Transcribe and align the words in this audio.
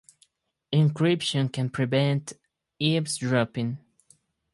Encryption 0.73 1.53
can 1.53 1.69
prevent 1.69 2.33
eavesdropping. 2.79 3.77